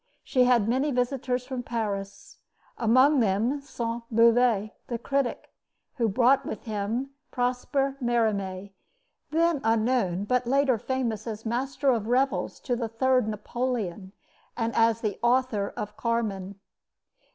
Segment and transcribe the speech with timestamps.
[0.23, 2.39] She had many visitors from Paris,
[2.75, 5.53] among them Sainte Beuve, the critic,
[5.97, 8.71] who brought with him Prosper Merimee,
[9.29, 14.11] then unknown, but later famous as master of revels to the third Napoleon
[14.57, 16.59] and as the author of Carmen.